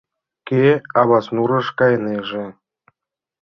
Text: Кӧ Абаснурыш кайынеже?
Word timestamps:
Кӧ 0.47 0.63
Абаснурыш 1.01 1.67
кайынеже? 1.79 2.45